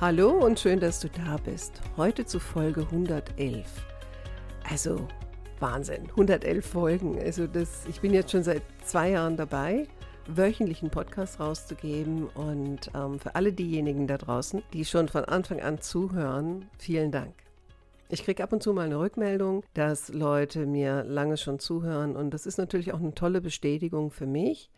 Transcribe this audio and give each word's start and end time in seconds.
Hallo 0.00 0.30
und 0.44 0.58
schön, 0.58 0.80
dass 0.80 0.98
du 0.98 1.08
da 1.08 1.36
bist. 1.36 1.80
Heute 1.96 2.26
zu 2.26 2.40
Folge 2.40 2.80
111. 2.80 3.64
Also 4.68 5.06
Wahnsinn, 5.60 6.08
111 6.10 6.66
Folgen. 6.66 7.16
Also 7.20 7.46
das, 7.46 7.86
ich 7.86 8.00
bin 8.00 8.12
jetzt 8.12 8.32
schon 8.32 8.42
seit 8.42 8.62
zwei 8.84 9.10
Jahren 9.10 9.36
dabei, 9.36 9.86
wöchentlichen 10.26 10.90
Podcast 10.90 11.38
rauszugeben. 11.38 12.26
Und 12.26 12.90
ähm, 12.92 13.20
für 13.20 13.36
alle 13.36 13.52
diejenigen 13.52 14.08
da 14.08 14.18
draußen, 14.18 14.64
die 14.72 14.84
schon 14.84 15.08
von 15.08 15.26
Anfang 15.26 15.60
an 15.60 15.80
zuhören, 15.80 16.68
vielen 16.76 17.12
Dank. 17.12 17.32
Ich 18.08 18.24
kriege 18.24 18.42
ab 18.42 18.52
und 18.52 18.64
zu 18.64 18.72
mal 18.72 18.86
eine 18.86 18.98
Rückmeldung, 18.98 19.62
dass 19.74 20.08
Leute 20.08 20.66
mir 20.66 21.04
lange 21.04 21.36
schon 21.36 21.60
zuhören. 21.60 22.16
Und 22.16 22.34
das 22.34 22.46
ist 22.46 22.58
natürlich 22.58 22.92
auch 22.92 23.00
eine 23.00 23.14
tolle 23.14 23.40
Bestätigung 23.40 24.10
für 24.10 24.26
mich 24.26 24.70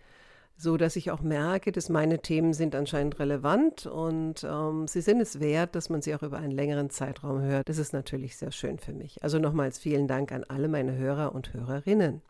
so 0.56 0.76
dass 0.76 0.96
ich 0.96 1.10
auch 1.10 1.20
merke, 1.20 1.70
dass 1.70 1.88
meine 1.88 2.20
Themen 2.20 2.52
sind 2.54 2.74
anscheinend 2.74 3.18
relevant 3.18 3.86
und 3.86 4.44
ähm, 4.44 4.88
sie 4.88 5.02
sind 5.02 5.20
es 5.20 5.38
wert, 5.38 5.74
dass 5.74 5.90
man 5.90 6.02
sie 6.02 6.14
auch 6.14 6.22
über 6.22 6.38
einen 6.38 6.52
längeren 6.52 6.90
Zeitraum 6.90 7.40
hört. 7.42 7.68
Das 7.68 7.78
ist 7.78 7.92
natürlich 7.92 8.36
sehr 8.36 8.52
schön 8.52 8.78
für 8.78 8.92
mich. 8.92 9.22
Also 9.22 9.38
nochmals 9.38 9.78
vielen 9.78 10.08
Dank 10.08 10.32
an 10.32 10.44
alle 10.44 10.68
meine 10.68 10.96
Hörer 10.96 11.34
und 11.34 11.52
Hörerinnen. 11.52 12.22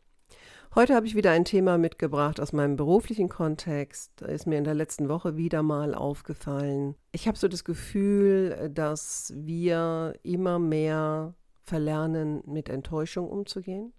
Heute 0.74 0.94
habe 0.94 1.06
ich 1.06 1.14
wieder 1.14 1.30
ein 1.30 1.46
Thema 1.46 1.78
mitgebracht 1.78 2.38
aus 2.38 2.52
meinem 2.52 2.76
beruflichen 2.76 3.30
Kontext. 3.30 4.12
Da 4.16 4.26
ist 4.26 4.46
mir 4.46 4.58
in 4.58 4.64
der 4.64 4.74
letzten 4.74 5.08
Woche 5.08 5.36
wieder 5.36 5.62
mal 5.62 5.94
aufgefallen. 5.94 6.96
Ich 7.12 7.26
habe 7.28 7.38
so 7.38 7.48
das 7.48 7.64
Gefühl, 7.64 8.70
dass 8.74 9.32
wir 9.34 10.14
immer 10.22 10.58
mehr 10.58 11.32
verlernen, 11.62 12.42
mit 12.44 12.68
Enttäuschung 12.68 13.30
umzugehen. 13.30 13.94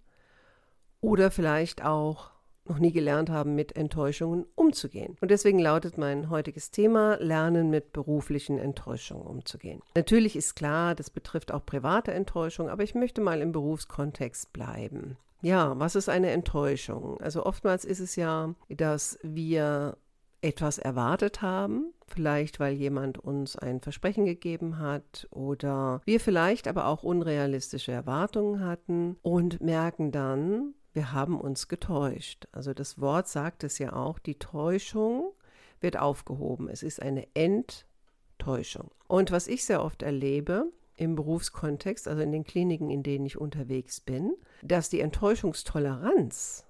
Oder 1.00 1.32
vielleicht 1.32 1.84
auch 1.84 2.30
noch 2.68 2.78
nie 2.78 2.92
gelernt 2.92 3.30
haben, 3.30 3.54
mit 3.54 3.76
Enttäuschungen 3.76 4.46
umzugehen. 4.54 5.16
Und 5.20 5.30
deswegen 5.30 5.58
lautet 5.58 5.98
mein 5.98 6.30
heutiges 6.30 6.70
Thema 6.70 7.16
Lernen 7.20 7.70
mit 7.70 7.92
beruflichen 7.92 8.58
Enttäuschungen 8.58 9.26
umzugehen. 9.26 9.80
Natürlich 9.94 10.36
ist 10.36 10.56
klar, 10.56 10.94
das 10.94 11.10
betrifft 11.10 11.52
auch 11.52 11.64
private 11.64 12.12
Enttäuschung, 12.12 12.68
aber 12.68 12.82
ich 12.82 12.94
möchte 12.94 13.20
mal 13.20 13.40
im 13.40 13.52
Berufskontext 13.52 14.52
bleiben. 14.52 15.16
Ja, 15.40 15.78
was 15.78 15.94
ist 15.94 16.08
eine 16.08 16.30
Enttäuschung? 16.30 17.20
Also 17.20 17.46
oftmals 17.46 17.84
ist 17.84 18.00
es 18.00 18.16
ja, 18.16 18.54
dass 18.68 19.18
wir 19.22 19.96
etwas 20.40 20.78
erwartet 20.78 21.42
haben, 21.42 21.92
vielleicht 22.06 22.60
weil 22.60 22.74
jemand 22.74 23.18
uns 23.18 23.56
ein 23.56 23.80
Versprechen 23.80 24.24
gegeben 24.24 24.78
hat 24.78 25.26
oder 25.30 26.00
wir 26.04 26.20
vielleicht 26.20 26.68
aber 26.68 26.86
auch 26.86 27.02
unrealistische 27.02 27.92
Erwartungen 27.92 28.64
hatten 28.64 29.16
und 29.22 29.60
merken 29.60 30.12
dann, 30.12 30.74
wir 30.98 31.12
haben 31.12 31.40
uns 31.40 31.68
getäuscht. 31.68 32.48
Also 32.50 32.74
das 32.74 33.00
Wort 33.00 33.28
sagt 33.28 33.62
es 33.62 33.78
ja 33.78 33.92
auch, 33.92 34.18
die 34.18 34.36
Täuschung 34.36 35.32
wird 35.78 35.96
aufgehoben. 35.96 36.68
Es 36.68 36.82
ist 36.82 37.00
eine 37.00 37.28
Enttäuschung. 37.34 38.90
Und 39.06 39.30
was 39.30 39.46
ich 39.46 39.64
sehr 39.64 39.84
oft 39.84 40.02
erlebe 40.02 40.72
im 40.96 41.14
Berufskontext, 41.14 42.08
also 42.08 42.20
in 42.20 42.32
den 42.32 42.42
Kliniken, 42.42 42.90
in 42.90 43.04
denen 43.04 43.26
ich 43.26 43.38
unterwegs 43.38 44.00
bin, 44.00 44.34
dass 44.62 44.88
die 44.88 44.98
Enttäuschungstoleranz, 44.98 46.64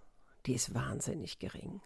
die 0.44 0.52
ist 0.52 0.74
wahnsinnig 0.74 1.38
gering. 1.38 1.80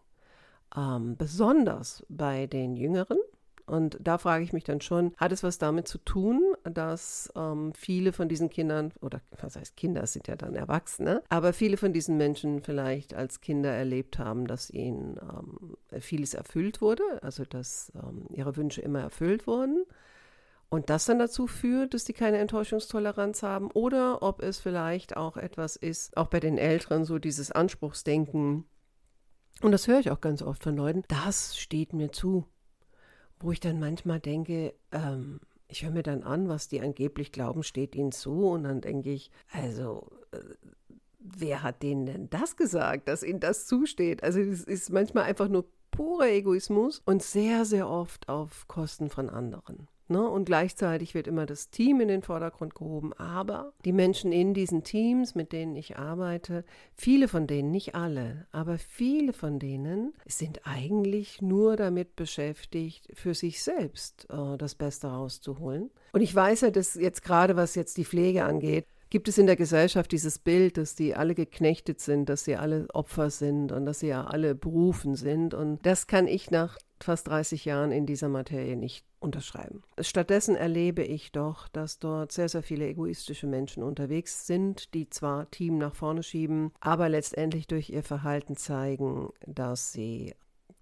Ähm, 0.77 1.17
besonders 1.17 2.05
bei 2.09 2.49
den 2.49 2.75
Jüngeren, 2.75 3.19
und 3.67 3.99
da 4.01 4.19
frage 4.19 4.43
ich 4.43 4.53
mich 4.53 4.65
dann 4.65 4.81
schon, 4.81 5.15
hat 5.17 5.31
es 5.31 5.45
was 5.45 5.59
damit 5.59 5.87
zu 5.87 5.99
tun, 5.99 6.43
dass 6.65 7.33
ähm, 7.37 7.73
viele 7.75 8.13
von 8.13 8.29
diesen 8.29 8.51
Kindern, 8.51 8.93
oder 9.01 9.21
was 9.41 9.57
heißt 9.57 9.77
Kinder, 9.77 10.07
sind 10.07 10.29
ja 10.29 10.37
dann 10.37 10.55
Erwachsene, 10.55 11.23
aber 11.29 11.53
viele 11.53 11.77
von 11.77 11.93
diesen 11.93 12.17
Menschen 12.17 12.63
vielleicht 12.63 13.15
als 13.15 13.41
Kinder 13.41 13.71
erlebt 13.71 14.19
haben, 14.19 14.47
dass 14.47 14.71
ihnen 14.71 15.19
ähm, 15.21 15.77
vieles 16.01 16.35
erfüllt 16.35 16.81
wurde, 16.81 17.03
also 17.23 17.45
dass 17.45 17.93
ähm, 17.95 18.27
ihre 18.31 18.57
Wünsche 18.57 18.81
immer 18.81 19.01
erfüllt 19.01 19.47
wurden. 19.47 19.85
Und 20.69 20.89
das 20.89 21.05
dann 21.05 21.19
dazu 21.19 21.47
führt, 21.47 21.93
dass 21.93 22.05
die 22.05 22.15
keine 22.15 22.39
Enttäuschungstoleranz 22.39 23.43
haben 23.43 23.71
oder 23.73 24.23
ob 24.23 24.43
es 24.43 24.59
vielleicht 24.59 25.17
auch 25.17 25.37
etwas 25.37 25.77
ist, 25.77 26.17
auch 26.17 26.29
bei 26.29 26.41
den 26.41 26.57
Älteren, 26.57 27.05
so 27.05 27.19
dieses 27.19 27.53
Anspruchsdenken. 27.53 28.65
Und 29.61 29.73
das 29.73 29.87
höre 29.87 30.01
ich 30.01 30.11
auch 30.11 30.23
ganz 30.23 30.41
oft 30.41 30.63
von 30.63 30.75
Leuten. 30.77 31.05
Das 31.09 31.59
steht 31.59 31.93
mir 31.93 32.11
zu 32.11 32.47
wo 33.43 33.53
ich 33.53 33.61
dann 33.61 33.81
manchmal 33.81 34.21
denke, 34.21 34.75
ähm, 34.93 35.41
ich 35.73 35.83
höre 35.83 35.91
mir 35.91 36.03
dann 36.03 36.23
an, 36.23 36.49
was 36.49 36.69
die 36.69 36.81
angeblich 36.81 37.33
glauben, 37.33 37.63
steht 37.63 37.95
ihnen 37.97 38.13
zu. 38.13 38.47
Und 38.47 38.65
dann 38.65 38.81
denke 38.83 39.11
ich, 39.11 39.31
also, 39.51 40.07
äh, 40.33 40.39
wer 41.19 41.63
hat 41.63 41.83
denen 41.83 42.07
denn 42.07 42.31
das 42.31 42.57
gesagt, 42.57 43.09
dass 43.09 43.23
ihnen 43.23 43.41
das 43.41 43.67
zusteht? 43.67 44.23
Also, 44.23 44.41
es 44.41 44.65
ist 44.65 44.91
manchmal 44.91 45.25
einfach 45.25 45.49
nur 45.49 45.65
purer 45.91 46.29
Egoismus 46.29 47.03
und 47.05 47.23
sehr, 47.23 47.65
sehr 47.65 47.89
oft 47.89 48.29
auf 48.29 48.69
Kosten 48.69 49.09
von 49.09 49.31
anderen. 49.31 49.89
Ne? 50.09 50.29
Und 50.29 50.45
gleichzeitig 50.45 51.15
wird 51.15 51.27
immer 51.27 51.47
das 51.47 51.71
Team 51.71 52.01
in 52.01 52.09
den 52.09 52.23
Vordergrund 52.23 52.75
gehoben. 52.75 53.13
Aber 53.15 53.73
die 53.85 53.93
Menschen 53.93 54.33
in 54.33 54.55
diesen 54.55 54.85
Teams, 54.85 55.35
mit 55.35 55.53
denen 55.53 55.77
ich 55.77 55.97
arbeite, 55.97 56.65
viele 56.95 57.29
von 57.29 57.47
denen, 57.47 57.71
nicht 57.71 57.95
alle, 57.95 58.47
aber 58.53 58.79
viele 58.79 59.33
von 59.33 59.59
denen 59.59 60.13
sind 60.27 60.61
eigentlich 60.65 61.41
nur 61.41 61.77
damit 61.77 62.17
beschäftigt, 62.17 63.09
für 63.15 63.35
sich 63.35 63.63
selbst 63.63 64.27
äh, 64.31 64.57
das 64.59 64.75
Beste 64.75 65.09
rauszuholen. 65.09 65.91
Und 66.13 66.21
ich 66.21 66.35
weiß 66.35 66.63
ja, 66.63 66.71
dass 66.71 66.95
jetzt 66.95 67.23
gerade 67.23 67.57
was 67.57 67.75
jetzt 67.75 67.97
die 67.97 68.05
Pflege 68.05 68.45
angeht, 68.45 68.87
gibt 69.13 69.29
es 69.29 69.37
in 69.37 69.45
der 69.45 69.57
Gesellschaft 69.57 70.11
dieses 70.11 70.39
Bild, 70.39 70.79
dass 70.79 70.95
die 70.95 71.15
alle 71.15 71.35
geknechtet 71.35 72.01
sind, 72.01 72.31
dass 72.31 72.45
sie 72.45 72.57
alle 72.57 72.87
Opfer 72.95 73.29
sind 73.29 73.71
und 73.71 73.85
dass 73.85 74.01
sie 74.01 74.07
ja 74.09 74.25
alle 74.25 74.55
berufen 74.55 75.17
sind. 75.17 75.53
Und 75.53 75.85
das 75.85 76.07
kann 76.07 76.27
ich 76.27 76.51
nach 76.51 76.79
fast 76.99 77.29
30 77.29 77.67
Jahren 77.67 77.93
in 77.93 78.07
dieser 78.07 78.31
Materie 78.31 78.75
nicht 78.75 79.05
unterschreiben. 79.23 79.83
Stattdessen 80.01 80.57
erlebe 80.57 81.03
ich 81.03 81.33
doch, 81.33 81.69
dass 81.69 81.99
dort 81.99 82.33
sehr, 82.33 82.49
sehr 82.49 82.63
viele 82.63 82.87
egoistische 82.87 83.47
Menschen 83.47 83.83
unterwegs 83.83 84.47
sind, 84.47 84.95
die 84.95 85.09
zwar 85.09 85.51
Team 85.51 85.79
nach 85.79 85.95
vorne 85.95 86.23
schieben, 86.23 86.73
aber 86.81 87.09
letztendlich 87.09 87.67
durch 87.67 87.91
ihr 87.91 88.03
Verhalten 88.03 88.57
zeigen, 88.57 89.31
dass 89.47 89.93
sie 89.93 90.35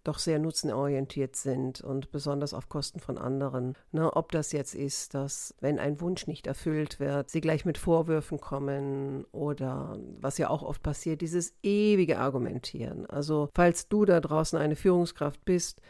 doch 0.04 0.18
sehr 0.18 0.38
nutzenorientiert 0.38 1.36
sind 1.36 1.80
und 1.82 2.10
besonders 2.10 2.54
auf 2.54 2.68
Kosten 2.68 3.00
von 3.00 3.18
anderen. 3.18 3.74
Ne, 3.92 4.10
ob 4.14 4.32
das 4.32 4.52
jetzt 4.52 4.74
ist, 4.74 5.14
dass 5.14 5.54
wenn 5.60 5.78
ein 5.78 6.00
Wunsch 6.00 6.26
nicht 6.26 6.46
erfüllt 6.46 7.00
wird, 7.00 7.30
sie 7.30 7.40
gleich 7.40 7.64
mit 7.64 7.78
Vorwürfen 7.78 8.40
kommen 8.40 9.24
oder 9.32 9.98
was 10.20 10.38
ja 10.38 10.48
auch 10.48 10.62
oft 10.62 10.82
passiert, 10.82 11.20
dieses 11.20 11.54
ewige 11.62 12.18
Argumentieren. 12.18 13.06
Also 13.06 13.50
falls 13.54 13.88
du 13.88 14.04
da 14.04 14.20
draußen 14.20 14.58
eine 14.58 14.76
Führungskraft 14.76 15.44
bist, 15.44 15.80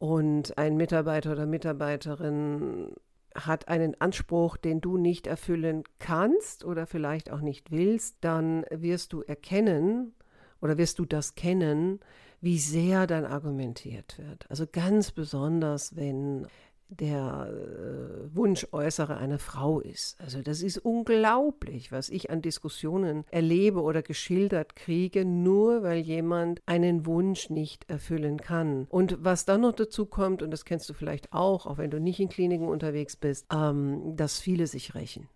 und 0.00 0.56
ein 0.56 0.78
Mitarbeiter 0.78 1.32
oder 1.32 1.44
Mitarbeiterin 1.44 2.94
hat 3.34 3.68
einen 3.68 4.00
Anspruch, 4.00 4.56
den 4.56 4.80
du 4.80 4.96
nicht 4.96 5.26
erfüllen 5.26 5.84
kannst 5.98 6.64
oder 6.64 6.86
vielleicht 6.86 7.30
auch 7.30 7.42
nicht 7.42 7.70
willst, 7.70 8.16
dann 8.22 8.64
wirst 8.70 9.12
du 9.12 9.20
erkennen 9.20 10.14
oder 10.62 10.78
wirst 10.78 10.98
du 11.00 11.04
das 11.04 11.34
kennen, 11.34 12.00
wie 12.40 12.58
sehr 12.58 13.06
dann 13.06 13.26
argumentiert 13.26 14.18
wird. 14.18 14.50
Also 14.50 14.66
ganz 14.66 15.10
besonders, 15.10 15.94
wenn 15.94 16.46
der 16.90 17.48
äh, 17.50 18.36
Wunsch 18.36 18.66
äußere 18.72 19.16
eine 19.16 19.38
Frau 19.38 19.80
ist. 19.80 20.20
Also 20.20 20.42
das 20.42 20.62
ist 20.62 20.78
unglaublich, 20.78 21.92
was 21.92 22.08
ich 22.08 22.30
an 22.30 22.42
Diskussionen 22.42 23.24
erlebe 23.30 23.80
oder 23.82 24.02
geschildert 24.02 24.76
kriege, 24.76 25.24
nur 25.24 25.82
weil 25.82 25.98
jemand 25.98 26.60
einen 26.66 27.06
Wunsch 27.06 27.50
nicht 27.50 27.88
erfüllen 27.88 28.38
kann. 28.38 28.86
Und 28.90 29.18
was 29.20 29.44
dann 29.44 29.62
noch 29.62 29.72
dazu 29.72 30.06
kommt, 30.06 30.42
und 30.42 30.50
das 30.50 30.64
kennst 30.64 30.88
du 30.88 30.94
vielleicht 30.94 31.32
auch, 31.32 31.66
auch 31.66 31.78
wenn 31.78 31.90
du 31.90 32.00
nicht 32.00 32.20
in 32.20 32.28
Kliniken 32.28 32.68
unterwegs 32.68 33.16
bist, 33.16 33.46
ähm, 33.52 34.16
dass 34.16 34.40
viele 34.40 34.66
sich 34.66 34.94
rächen. 34.94 35.28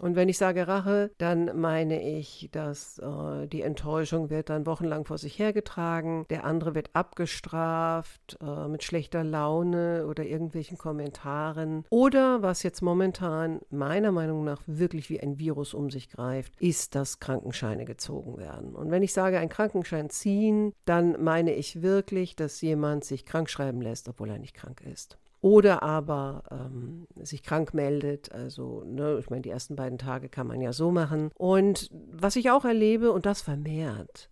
Und 0.00 0.14
wenn 0.14 0.28
ich 0.28 0.36
sage 0.36 0.68
Rache, 0.68 1.10
dann 1.16 1.58
meine 1.58 2.02
ich, 2.02 2.50
dass 2.52 2.98
äh, 2.98 3.46
die 3.46 3.62
Enttäuschung 3.62 4.28
wird 4.28 4.50
dann 4.50 4.66
wochenlang 4.66 5.06
vor 5.06 5.16
sich 5.16 5.38
hergetragen, 5.38 6.26
der 6.28 6.44
andere 6.44 6.74
wird 6.74 6.90
abgestraft 6.92 8.36
äh, 8.42 8.68
mit 8.68 8.82
schlechter 8.82 9.24
Laune 9.24 10.06
oder 10.06 10.24
irgendwelchen 10.24 10.76
Kommentaren. 10.76 11.84
Oder 11.88 12.42
was 12.42 12.62
jetzt 12.62 12.82
momentan 12.82 13.60
meiner 13.70 14.12
Meinung 14.12 14.44
nach 14.44 14.62
wirklich 14.66 15.08
wie 15.08 15.20
ein 15.20 15.38
Virus 15.38 15.72
um 15.72 15.90
sich 15.90 16.10
greift, 16.10 16.52
ist, 16.60 16.94
dass 16.94 17.18
Krankenscheine 17.18 17.86
gezogen 17.86 18.36
werden. 18.36 18.74
Und 18.74 18.90
wenn 18.90 19.02
ich 19.02 19.14
sage, 19.14 19.38
ein 19.38 19.48
Krankenschein 19.48 20.10
ziehen, 20.10 20.74
dann 20.84 21.22
meine 21.22 21.54
ich 21.54 21.80
wirklich, 21.80 22.36
dass 22.36 22.60
jemand 22.60 23.04
sich 23.04 23.24
krank 23.24 23.48
schreiben 23.48 23.80
lässt, 23.80 24.08
obwohl 24.08 24.28
er 24.28 24.38
nicht 24.38 24.54
krank 24.54 24.82
ist. 24.82 25.16
Oder 25.46 25.84
aber 25.84 26.42
ähm, 26.50 27.06
sich 27.22 27.44
krank 27.44 27.72
meldet. 27.72 28.32
Also, 28.32 28.82
ne, 28.84 29.18
ich 29.20 29.30
meine, 29.30 29.42
die 29.42 29.50
ersten 29.50 29.76
beiden 29.76 29.96
Tage 29.96 30.28
kann 30.28 30.48
man 30.48 30.60
ja 30.60 30.72
so 30.72 30.90
machen. 30.90 31.30
Und 31.36 31.88
was 32.10 32.34
ich 32.34 32.50
auch 32.50 32.64
erlebe, 32.64 33.12
und 33.12 33.26
das 33.26 33.42
vermehrt, 33.42 34.28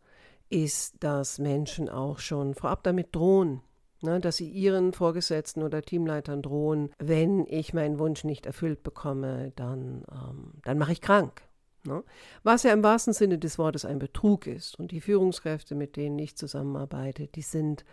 ist, 0.50 0.96
dass 0.98 1.38
Menschen 1.38 1.88
auch 1.88 2.18
schon 2.18 2.54
vorab 2.54 2.82
damit 2.82 3.14
drohen, 3.14 3.60
ne, 4.02 4.18
dass 4.18 4.38
sie 4.38 4.50
ihren 4.50 4.92
Vorgesetzten 4.92 5.62
oder 5.62 5.82
Teamleitern 5.82 6.42
drohen, 6.42 6.90
wenn 6.98 7.46
ich 7.46 7.72
meinen 7.72 8.00
Wunsch 8.00 8.24
nicht 8.24 8.44
erfüllt 8.44 8.82
bekomme, 8.82 9.52
dann, 9.54 10.02
ähm, 10.10 10.54
dann 10.64 10.78
mache 10.78 10.90
ich 10.90 11.00
krank. 11.00 11.42
Ne? 11.86 12.02
Was 12.42 12.64
ja 12.64 12.72
im 12.72 12.82
wahrsten 12.82 13.12
Sinne 13.12 13.38
des 13.38 13.56
Wortes 13.56 13.84
ein 13.84 14.00
Betrug 14.00 14.48
ist. 14.48 14.80
Und 14.80 14.90
die 14.90 15.00
Führungskräfte, 15.00 15.76
mit 15.76 15.94
denen 15.94 16.18
ich 16.18 16.34
zusammenarbeite, 16.34 17.28
die 17.28 17.42
sind 17.42 17.84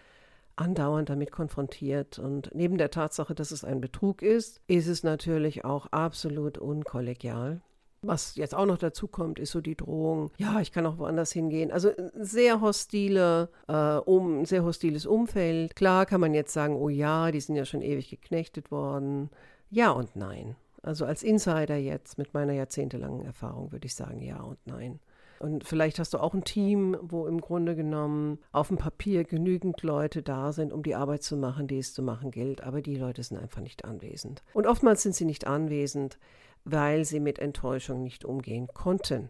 andauernd 0.55 1.09
damit 1.09 1.31
konfrontiert. 1.31 2.19
Und 2.19 2.51
neben 2.53 2.77
der 2.77 2.91
Tatsache, 2.91 3.35
dass 3.35 3.51
es 3.51 3.63
ein 3.63 3.81
Betrug 3.81 4.21
ist, 4.21 4.61
ist 4.67 4.87
es 4.87 5.03
natürlich 5.03 5.65
auch 5.65 5.87
absolut 5.87 6.57
unkollegial. 6.57 7.61
Was 8.03 8.35
jetzt 8.35 8.55
auch 8.55 8.65
noch 8.65 8.79
dazu 8.79 9.07
kommt, 9.07 9.37
ist 9.37 9.51
so 9.51 9.61
die 9.61 9.75
Drohung, 9.75 10.31
ja, 10.37 10.59
ich 10.59 10.71
kann 10.71 10.87
auch 10.87 10.97
woanders 10.97 11.31
hingehen. 11.31 11.71
Also 11.71 11.91
sehr 12.15 12.59
hostile, 12.59 13.49
äh, 13.67 13.97
um, 13.97 14.43
sehr 14.45 14.63
hostiles 14.63 15.05
Umfeld. 15.05 15.75
Klar 15.75 16.07
kann 16.07 16.19
man 16.19 16.33
jetzt 16.33 16.51
sagen, 16.51 16.75
oh 16.75 16.89
ja, 16.89 17.29
die 17.29 17.39
sind 17.39 17.55
ja 17.55 17.65
schon 17.65 17.83
ewig 17.83 18.09
geknechtet 18.09 18.71
worden. 18.71 19.29
Ja 19.69 19.91
und 19.91 20.15
nein. 20.15 20.55
Also 20.81 21.05
als 21.05 21.21
Insider 21.21 21.75
jetzt 21.75 22.17
mit 22.17 22.33
meiner 22.33 22.53
jahrzehntelangen 22.53 23.23
Erfahrung 23.23 23.71
würde 23.71 23.85
ich 23.85 23.93
sagen, 23.93 24.19
ja 24.21 24.41
und 24.41 24.57
nein. 24.65 24.99
Und 25.41 25.63
vielleicht 25.63 25.97
hast 25.97 26.13
du 26.13 26.19
auch 26.19 26.35
ein 26.35 26.43
Team, 26.43 26.95
wo 27.01 27.25
im 27.25 27.41
Grunde 27.41 27.75
genommen 27.75 28.37
auf 28.51 28.67
dem 28.67 28.77
Papier 28.77 29.23
genügend 29.23 29.81
Leute 29.81 30.21
da 30.21 30.51
sind, 30.51 30.71
um 30.71 30.83
die 30.83 30.93
Arbeit 30.93 31.23
zu 31.23 31.35
machen, 31.35 31.65
die 31.65 31.79
es 31.79 31.95
zu 31.95 32.03
machen 32.03 32.29
gilt, 32.29 32.61
aber 32.61 32.83
die 32.83 32.95
Leute 32.95 33.23
sind 33.23 33.39
einfach 33.39 33.61
nicht 33.61 33.83
anwesend. 33.83 34.43
Und 34.53 34.67
oftmals 34.67 35.01
sind 35.01 35.15
sie 35.15 35.25
nicht 35.25 35.47
anwesend, 35.47 36.19
weil 36.63 37.05
sie 37.05 37.19
mit 37.19 37.39
Enttäuschung 37.39 38.03
nicht 38.03 38.23
umgehen 38.23 38.67
konnten. 38.71 39.29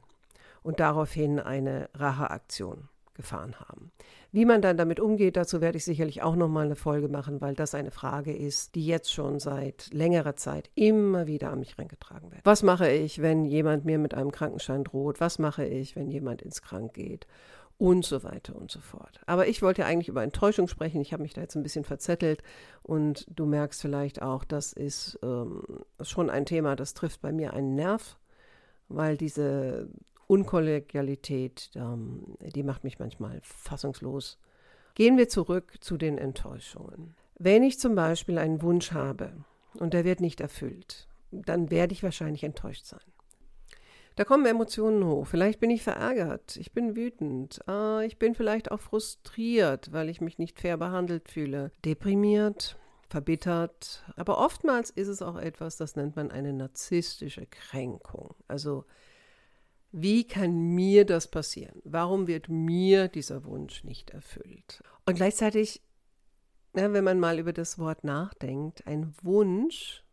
Und 0.64 0.82
daraufhin 0.82 1.40
eine 1.40 1.90
Racheaktion 1.94 2.90
gefahren 3.14 3.56
haben. 3.60 3.92
Wie 4.32 4.46
man 4.46 4.62
dann 4.62 4.78
damit 4.78 5.00
umgeht, 5.00 5.36
dazu 5.36 5.62
werde 5.62 5.78
ich 5.78 5.86
sicherlich 5.86 6.22
auch 6.22 6.36
noch 6.36 6.48
mal 6.48 6.66
eine 6.66 6.76
Folge 6.76 7.08
machen, 7.08 7.42
weil 7.42 7.56
das 7.56 7.76
eine 7.76 7.92
Frage 7.92 8.36
ist, 8.36 8.76
die 8.76 8.86
jetzt 8.86 9.12
schon 9.12 9.40
seit 9.40 9.94
längerer 9.94 10.36
Zeit 10.36 10.70
immer 10.76 11.28
wieder 11.28 11.52
an 11.52 11.60
mich 11.60 11.78
herangetragen 11.78 12.32
wird. 12.32 12.42
Was 12.46 12.64
mache 12.64 12.90
ich, 12.90 13.22
wenn 13.22 13.46
jemand 13.46 13.86
mir 13.86 14.00
mit 14.00 14.14
einem 14.14 14.32
Krankenschein 14.32 14.84
droht? 14.84 15.20
Was 15.20 15.40
mache 15.40 15.66
ich, 15.66 15.96
wenn 15.96 16.10
jemand 16.10 16.42
ins 16.42 16.62
Krank 16.62 16.94
geht? 16.94 17.28
Und 17.78 18.06
so 18.06 18.24
weiter 18.24 18.56
und 18.56 18.70
so 18.70 18.80
fort. 18.80 19.20
Aber 19.26 19.48
ich 19.48 19.64
wollte 19.64 19.82
ja 19.82 19.88
eigentlich 19.88 20.08
über 20.08 20.22
Enttäuschung 20.22 20.68
sprechen. 20.68 21.02
Ich 21.02 21.14
habe 21.14 21.24
mich 21.24 21.34
da 21.34 21.42
jetzt 21.42 21.56
ein 21.56 21.64
bisschen 21.64 21.84
verzettelt 21.84 22.44
und 22.84 23.26
du 23.28 23.48
merkst 23.48 23.82
vielleicht 23.82 24.22
auch, 24.22 24.44
das 24.44 24.72
ist 24.72 25.18
ähm, 25.24 25.64
schon 26.00 26.30
ein 26.30 26.46
Thema, 26.46 26.76
das 26.76 26.94
trifft 26.94 27.22
bei 27.22 27.32
mir 27.32 27.54
einen 27.54 27.74
Nerv, 27.74 28.18
weil 28.88 29.18
diese 29.18 29.90
Unkollegialität, 30.32 31.72
ähm, 31.76 32.38
die 32.40 32.64
macht 32.64 32.86
mich 32.86 33.00
manchmal 33.00 33.42
fassungslos. 33.44 34.40
Gehen 34.96 35.18
wir 35.18 35.28
zurück 35.28 35.74
zu 35.82 35.98
den 35.98 36.18
Enttäuschungen. 36.18 37.16
Wenn 37.38 37.64
ich 37.64 37.80
zum 37.80 37.96
Beispiel 37.96 38.38
einen 38.38 38.62
Wunsch 38.62 38.94
habe 38.94 39.34
und 39.74 39.94
der 39.94 40.06
wird 40.06 40.22
nicht 40.22 40.40
erfüllt, 40.40 41.10
dann 41.32 41.70
werde 41.70 41.92
ich 41.92 42.02
wahrscheinlich 42.02 42.46
enttäuscht 42.46 42.86
sein. 42.86 43.02
Da 44.16 44.24
kommen 44.24 44.46
Emotionen 44.46 45.06
hoch. 45.06 45.28
Vielleicht 45.28 45.60
bin 45.60 45.70
ich 45.70 45.84
verärgert, 45.84 46.56
ich 46.56 46.72
bin 46.72 46.96
wütend, 46.96 47.60
äh, 47.68 48.06
ich 48.06 48.18
bin 48.18 48.34
vielleicht 48.34 48.72
auch 48.72 48.80
frustriert, 48.80 49.92
weil 49.92 50.08
ich 50.08 50.22
mich 50.22 50.38
nicht 50.38 50.62
fair 50.62 50.78
behandelt 50.78 51.28
fühle, 51.30 51.74
deprimiert, 51.84 52.78
verbittert. 53.10 54.06
Aber 54.16 54.38
oftmals 54.38 54.92
ist 54.92 55.10
es 55.10 55.22
auch 55.22 55.36
etwas, 55.36 55.76
das 55.76 55.98
nennt 55.98 56.16
man 56.16 56.32
eine 56.32 56.54
narzisstische 56.54 57.48
Kränkung. 57.48 58.34
Also 58.48 58.86
wie 59.92 60.26
kann 60.26 60.54
mir 60.74 61.06
das 61.06 61.28
passieren? 61.30 61.82
Warum 61.84 62.28
wird 62.28 62.48
mir 62.50 63.08
dieser 63.08 63.44
Wunsch 63.46 63.84
nicht 63.84 64.12
erfüllt? 64.12 64.82
Und 65.06 65.16
gleichzeitig, 65.16 65.82
ja, 66.76 66.92
wenn 66.94 67.04
man 67.04 67.20
mal 67.20 67.40
über 67.40 67.54
das 67.54 67.78
Wort 67.78 68.04
nachdenkt, 68.04 68.88
ein 68.88 69.14
Wunsch, 69.22 70.04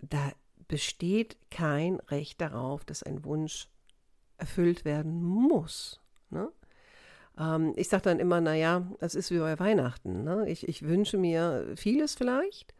da 0.00 0.32
besteht 0.68 1.36
kein 1.50 2.00
Recht 2.00 2.40
darauf, 2.40 2.84
dass 2.84 3.02
ein 3.02 3.24
Wunsch 3.24 3.68
erfüllt 4.38 4.84
werden 4.84 5.22
muss. 5.22 6.00
Ne? 6.30 6.50
Ähm, 7.38 7.74
ich 7.76 7.88
sage 7.88 8.04
dann 8.04 8.20
immer, 8.20 8.40
naja, 8.40 8.90
das 8.98 9.14
ist 9.14 9.30
wie 9.30 9.38
bei 9.38 9.58
Weihnachten. 9.58 10.24
Ne? 10.24 10.48
Ich, 10.48 10.66
ich 10.66 10.82
wünsche 10.82 11.18
mir 11.18 11.72
vieles 11.76 12.14
vielleicht 12.14 12.74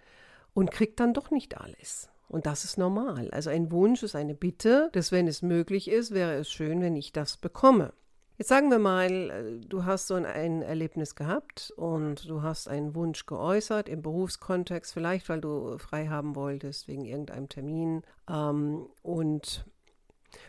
und 0.54 0.70
kriege 0.70 0.94
dann 0.96 1.12
doch 1.12 1.30
nicht 1.30 1.58
alles. 1.58 2.08
Und 2.32 2.46
das 2.46 2.64
ist 2.64 2.78
normal. 2.78 3.30
Also 3.30 3.50
ein 3.50 3.70
Wunsch 3.70 4.02
ist 4.02 4.16
eine 4.16 4.34
Bitte, 4.34 4.88
dass 4.92 5.12
wenn 5.12 5.28
es 5.28 5.42
möglich 5.42 5.90
ist, 5.90 6.12
wäre 6.12 6.32
es 6.32 6.50
schön, 6.50 6.80
wenn 6.80 6.96
ich 6.96 7.12
das 7.12 7.36
bekomme. 7.36 7.92
Jetzt 8.38 8.48
sagen 8.48 8.70
wir 8.70 8.78
mal, 8.78 9.10
äh, 9.10 9.66
du 9.66 9.84
hast 9.84 10.06
so 10.06 10.14
ein 10.14 10.62
Erlebnis 10.62 11.14
gehabt 11.14 11.74
und 11.76 12.26
du 12.26 12.42
hast 12.42 12.68
einen 12.68 12.94
Wunsch 12.94 13.26
geäußert 13.26 13.86
im 13.90 14.00
Berufskontext, 14.00 14.94
vielleicht 14.94 15.28
weil 15.28 15.42
du 15.42 15.76
frei 15.76 16.06
haben 16.06 16.34
wolltest 16.34 16.88
wegen 16.88 17.04
irgendeinem 17.04 17.50
Termin. 17.50 18.02
Ähm, 18.30 18.86
und 19.02 19.66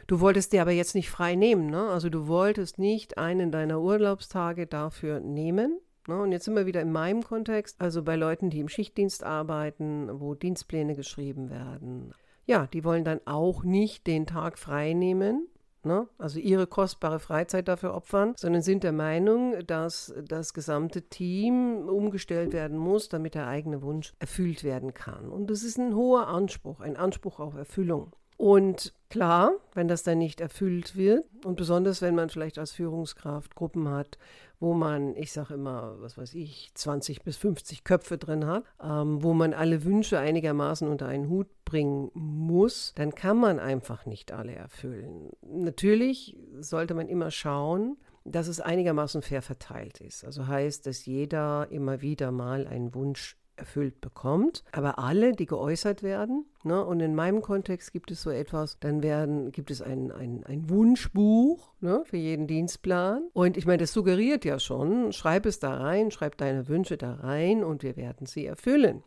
du 0.08 0.22
wolltest 0.22 0.54
dir 0.54 0.62
aber 0.62 0.72
jetzt 0.72 0.96
nicht 0.96 1.10
frei 1.10 1.36
nehmen. 1.36 1.70
Ne? 1.70 1.90
Also 1.90 2.10
du 2.10 2.28
wolltest 2.28 2.80
nicht 2.80 3.18
einen 3.18 3.52
deiner 3.52 3.82
Urlaubstage 3.82 4.68
dafür 4.68 5.20
nehmen, 5.20 5.82
Ne? 6.08 6.22
Und 6.22 6.32
jetzt 6.32 6.46
sind 6.46 6.56
wir 6.56 6.66
wieder 6.66 6.82
in 6.82 6.92
meinem 6.92 7.24
Kontext, 7.24 7.80
also 7.80 8.04
bei 8.04 8.16
Leuten, 8.16 8.50
die 8.50 8.60
im 8.60 8.70
Schichtdienst 8.70 9.24
arbeiten, 9.24 10.10
wo 10.20 10.36
Dienstpläne 10.36 10.96
geschrieben 10.96 11.50
werden. 11.50 12.14
Ja, 12.46 12.68
die 12.68 12.84
wollen 12.84 13.06
dann 13.06 13.22
auch 13.26 13.64
nicht 13.64 14.06
den 14.06 14.26
Tag 14.26 14.58
frei 14.58 14.94
nehmen, 14.94 15.48
ne? 15.84 16.08
also 16.18 16.40
ihre 16.40 16.68
kostbare 16.68 17.20
Freizeit 17.20 17.70
dafür 17.70 17.94
opfern, 17.94 18.34
sondern 18.36 18.62
sind 18.62 18.84
der 18.84 18.92
Meinung, 18.92 19.66
dass 19.66 20.14
das 20.28 20.54
gesamte 20.54 21.04
Team 21.04 21.88
umgestellt 21.88 22.52
werden 22.52 22.78
muss, 22.78 23.08
damit 23.08 23.36
der 23.36 23.48
eigene 23.48 23.82
Wunsch 23.82 24.14
erfüllt 24.20 24.64
werden 24.66 24.94
kann. 24.94 25.30
Und 25.30 25.50
das 25.50 25.64
ist 25.64 25.78
ein 25.78 25.96
hoher 25.96 26.28
Anspruch, 26.28 26.82
ein 26.82 26.98
Anspruch 26.98 27.40
auf 27.40 27.56
Erfüllung. 27.56 28.14
Und 28.38 28.94
klar, 29.10 29.54
wenn 29.74 29.88
das 29.88 30.04
dann 30.04 30.18
nicht 30.18 30.42
erfüllt 30.42 30.96
wird 30.96 31.26
und 31.46 31.56
besonders 31.56 32.02
wenn 32.02 32.16
man 32.16 32.30
vielleicht 32.30 32.58
als 32.58 32.72
Führungskraft 32.72 33.56
Gruppen 33.56 33.90
hat, 33.90 34.18
wo 34.60 34.74
man, 34.74 35.16
ich 35.18 35.32
sage 35.32 35.56
immer, 35.56 35.98
was 36.00 36.18
weiß 36.18 36.34
ich, 36.36 36.72
20 36.74 37.24
bis 37.24 37.38
50 37.38 37.84
Köpfe 37.84 38.18
drin 38.18 38.46
hat, 38.46 38.64
ähm, 38.82 39.22
wo 39.22 39.34
man 39.34 39.54
alle 39.54 39.84
Wünsche 39.84 40.20
einigermaßen 40.20 40.88
unter 40.88 41.08
einen 41.08 41.30
Hut 41.30 41.48
bringen 41.66 42.12
muss, 42.14 42.94
dann 42.96 43.14
kann 43.14 43.38
man 43.38 43.60
einfach 43.60 44.06
nicht 44.06 44.32
alle 44.32 44.54
erfüllen. 44.54 45.32
Natürlich 45.42 46.38
sollte 46.60 46.94
man 46.94 47.10
immer 47.10 47.30
schauen, 47.30 47.98
dass 48.26 48.48
es 48.48 48.62
einigermaßen 48.62 49.22
fair 49.22 49.42
verteilt 49.42 50.00
ist. 50.00 50.24
Also 50.24 50.48
heißt, 50.48 50.88
dass 50.88 51.06
jeder 51.06 51.68
immer 51.70 52.02
wieder 52.02 52.32
mal 52.32 52.66
einen 52.66 52.96
Wunsch 52.96 53.36
erfüllt 53.56 54.02
bekommt. 54.02 54.64
Aber 54.72 55.00
alle, 55.00 55.34
die 55.34 55.46
geäußert 55.46 56.04
werden, 56.04 56.46
ne, 56.64 56.84
und 56.84 57.00
in 57.00 57.16
meinem 57.16 57.42
Kontext 57.42 57.92
gibt 57.92 58.12
es 58.12 58.22
so 58.22 58.30
etwas, 58.30 58.78
dann 58.80 59.04
werden, 59.04 59.52
gibt 59.52 59.72
es 59.72 59.82
ein, 59.82 60.12
ein, 60.12 60.44
ein 60.46 60.70
Wunschbuch 60.70 61.74
ne, 61.82 62.04
für 62.06 62.18
jeden 62.18 62.48
Dienstplan. 62.48 63.30
Und 63.34 63.58
ich 63.58 63.66
meine, 63.66 63.80
das 63.80 63.94
suggeriert 63.94 64.46
ja 64.46 64.60
schon, 64.60 65.12
schreib 65.12 65.46
es 65.46 65.60
da 65.60 65.76
rein, 65.76 66.12
schreib 66.12 66.38
deine 66.38 66.68
Wünsche 66.68 66.98
da 66.98 67.14
rein 67.16 67.64
und 67.64 67.84
wir 67.84 67.96
werden 67.96 68.26
sie 68.26 68.46
erfüllen. 68.46 69.04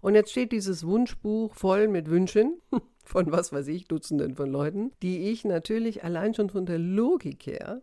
Und 0.00 0.14
jetzt 0.14 0.30
steht 0.30 0.52
dieses 0.52 0.86
Wunschbuch 0.86 1.54
voll 1.54 1.88
mit 1.88 2.08
Wünschen 2.08 2.60
von 3.04 3.30
was 3.32 3.52
weiß 3.52 3.68
ich, 3.68 3.86
Dutzenden 3.86 4.34
von 4.34 4.50
Leuten, 4.50 4.92
die 5.02 5.30
ich 5.30 5.44
natürlich 5.44 6.04
allein 6.04 6.34
schon 6.34 6.50
von 6.50 6.66
der 6.66 6.78
Logik 6.78 7.46
her 7.46 7.82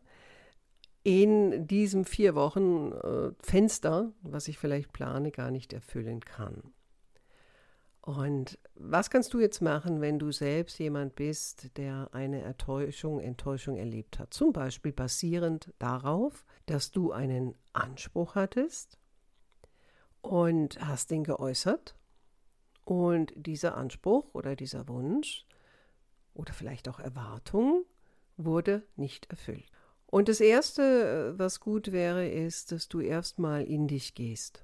in 1.03 1.67
diesem 1.67 2.05
vier 2.05 2.33
Wochen 2.36 2.91
äh, 2.93 3.31
Fenster, 3.41 4.13
was 4.22 4.48
ich 4.48 4.57
vielleicht 4.57 4.93
plane, 4.93 5.31
gar 5.31 5.51
nicht 5.51 5.74
erfüllen 5.74 6.22
kann. 6.22 6.74
Und 8.01 8.60
was 8.75 9.10
kannst 9.10 9.33
du 9.33 9.39
jetzt 9.39 9.62
machen, 9.62 10.01
wenn 10.01 10.19
du 10.19 10.31
selbst 10.31 10.77
jemand 10.77 11.15
bist, 11.15 11.77
der 11.77 12.10
eine 12.12 12.41
Enttäuschung, 12.41 13.22
Enttäuschung 13.22 13.77
erlebt 13.77 14.19
hat? 14.19 14.33
Zum 14.33 14.51
Beispiel 14.51 14.91
basierend 14.91 15.74
darauf, 15.79 16.43
dass 16.65 16.91
du 16.91 17.13
einen 17.13 17.55
Anspruch 17.72 18.36
hattest 18.36 18.98
und 20.22 20.86
hast 20.86 21.12
den 21.12 21.24
geäußert 21.24 21.95
und 22.83 23.31
dieser 23.38 23.77
Anspruch 23.77 24.33
oder 24.33 24.57
dieser 24.57 24.89
Wunsch 24.89 25.45
oder 26.33 26.51
vielleicht 26.51 26.89
auch 26.89 27.00
Erwartung 27.00 27.86
wurde 28.36 28.83
nicht 28.98 29.29
erfüllt. 29.29 29.65
Und 30.13 30.29
das 30.29 30.41
Erste, 30.41 31.34
äh, 31.34 31.39
was 31.39 31.60
gut 31.60 31.91
wäre, 31.91 32.27
ist, 32.29 32.72
dass 32.72 32.88
du 32.88 33.00
erstmal 33.00 33.63
in 33.63 33.88
dich 33.88 34.13
gehst. 34.13 34.63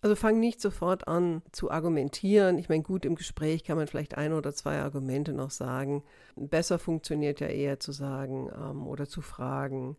Also 0.00 0.14
fang 0.14 0.38
nicht 0.38 0.60
sofort 0.60 1.08
an 1.08 1.42
zu 1.50 1.72
argumentieren. 1.72 2.56
Ich 2.56 2.68
meine, 2.68 2.84
gut, 2.84 3.04
im 3.04 3.16
Gespräch 3.16 3.64
kann 3.64 3.76
man 3.76 3.88
vielleicht 3.88 4.16
ein 4.16 4.32
oder 4.32 4.54
zwei 4.54 4.78
Argumente 4.78 5.32
noch 5.32 5.50
sagen. 5.50 6.04
Besser 6.36 6.78
funktioniert 6.78 7.40
ja 7.40 7.48
eher 7.48 7.80
zu 7.80 7.90
sagen 7.90 8.48
ähm, 8.56 8.86
oder 8.86 9.08
zu 9.08 9.22
fragen, 9.22 9.96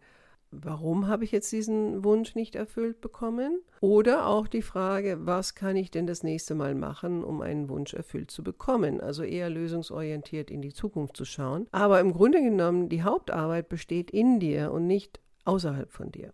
warum 0.52 1.08
habe 1.08 1.24
ich 1.24 1.32
jetzt 1.32 1.52
diesen 1.52 2.04
Wunsch 2.04 2.36
nicht 2.36 2.56
erfüllt 2.56 3.02
bekommen? 3.02 3.62
Oder 3.80 4.28
auch 4.28 4.48
die 4.48 4.62
Frage, 4.62 5.26
was 5.26 5.56
kann 5.56 5.76
ich 5.76 5.92
denn 5.92 6.06
das 6.06 6.24
nächste 6.24 6.56
Mal 6.56 6.76
machen, 6.76 7.24
um 7.24 7.42
einen 7.42 7.70
Wunsch 7.70 7.94
erfüllt 7.94 8.30
zu 8.30 8.44
bekommen? 8.44 9.02
Also 9.02 9.24
eher 9.24 9.50
lösungsorientiert 9.50 10.52
in 10.52 10.62
die 10.62 10.74
Zukunft 10.74 11.18
zu 11.18 11.26
schauen. 11.26 11.68
Aber 11.72 12.00
im 12.00 12.14
Grunde 12.14 12.42
genommen, 12.42 12.90
die 12.90 13.04
Hauptarbeit 13.04 13.70
besteht 13.70 14.12
in 14.12 14.40
dir 14.40 14.72
und 14.72 14.88
nicht 14.88 15.20
außerhalb 15.46 15.92
von 15.92 16.12
dir. 16.12 16.34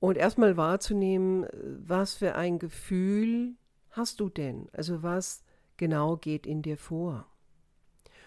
Und 0.00 0.16
erstmal 0.16 0.56
wahrzunehmen, 0.56 1.46
was 1.86 2.14
für 2.14 2.34
ein 2.34 2.58
Gefühl 2.58 3.54
hast 3.90 4.20
du 4.20 4.28
denn? 4.28 4.68
Also 4.72 5.02
was 5.02 5.44
genau 5.76 6.16
geht 6.16 6.46
in 6.46 6.62
dir 6.62 6.76
vor? 6.76 7.26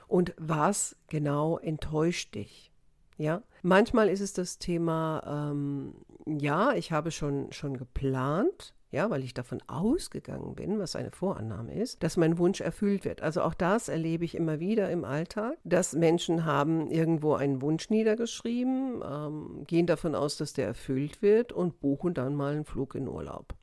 Und 0.07 0.33
was 0.37 0.95
genau 1.07 1.57
enttäuscht 1.57 2.35
dich? 2.35 2.71
Ja, 3.17 3.43
manchmal 3.61 4.09
ist 4.09 4.19
es 4.19 4.33
das 4.33 4.59
Thema, 4.59 5.51
ähm, 5.51 5.95
ja, 6.25 6.73
ich 6.73 6.91
habe 6.91 7.11
schon, 7.11 7.51
schon 7.53 7.77
geplant, 7.77 8.73
ja, 8.91 9.09
weil 9.09 9.23
ich 9.23 9.33
davon 9.33 9.61
ausgegangen 9.67 10.55
bin, 10.55 10.79
was 10.79 10.95
eine 10.95 11.11
Vorannahme 11.11 11.73
ist, 11.73 12.03
dass 12.03 12.17
mein 12.17 12.37
Wunsch 12.37 12.61
erfüllt 12.61 13.05
wird. 13.05 13.21
Also 13.21 13.41
auch 13.41 13.53
das 13.53 13.89
erlebe 13.89 14.25
ich 14.25 14.35
immer 14.35 14.59
wieder 14.59 14.89
im 14.89 15.05
Alltag, 15.05 15.57
dass 15.63 15.93
Menschen 15.93 16.45
haben 16.45 16.89
irgendwo 16.89 17.33
einen 17.33 17.61
Wunsch 17.61 17.89
niedergeschrieben, 17.89 19.01
ähm, 19.05 19.63
gehen 19.65 19.87
davon 19.87 20.15
aus, 20.15 20.37
dass 20.37 20.53
der 20.53 20.67
erfüllt 20.67 21.21
wird 21.21 21.51
und 21.51 21.79
buchen 21.79 22.13
dann 22.13 22.35
mal 22.35 22.53
einen 22.53 22.65
Flug 22.65 22.95
in 22.95 23.07
Urlaub. 23.07 23.53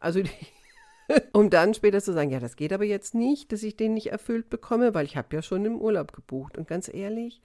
Also 0.00 0.22
die, 0.22 0.30
um 1.32 1.50
dann 1.50 1.74
später 1.74 2.00
zu 2.00 2.12
sagen, 2.12 2.30
ja, 2.30 2.40
das 2.40 2.56
geht 2.56 2.72
aber 2.72 2.84
jetzt 2.84 3.14
nicht, 3.14 3.52
dass 3.52 3.62
ich 3.62 3.76
den 3.76 3.94
nicht 3.94 4.12
erfüllt 4.12 4.50
bekomme, 4.50 4.94
weil 4.94 5.06
ich 5.06 5.16
habe 5.16 5.34
ja 5.36 5.42
schon 5.42 5.64
im 5.64 5.80
Urlaub 5.80 6.12
gebucht. 6.12 6.58
Und 6.58 6.68
ganz 6.68 6.92
ehrlich, 6.92 7.42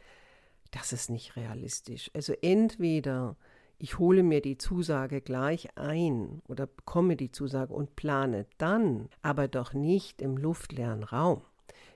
das 0.71 0.93
ist 0.93 1.09
nicht 1.09 1.35
realistisch. 1.35 2.11
Also 2.13 2.33
entweder 2.41 3.35
ich 3.77 3.97
hole 3.97 4.23
mir 4.23 4.41
die 4.41 4.57
Zusage 4.57 5.21
gleich 5.21 5.69
ein 5.77 6.41
oder 6.47 6.67
bekomme 6.67 7.15
die 7.15 7.31
Zusage 7.31 7.73
und 7.73 7.95
plane 7.95 8.45
dann, 8.57 9.09
aber 9.21 9.47
doch 9.47 9.73
nicht 9.73 10.21
im 10.21 10.37
luftleeren 10.37 11.03
Raum. 11.03 11.41